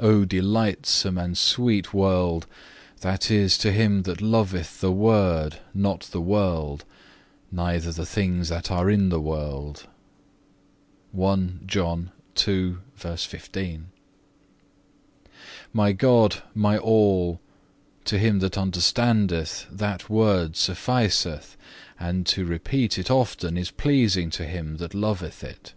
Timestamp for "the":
4.80-4.90, 6.10-6.20, 7.92-8.04, 9.08-9.20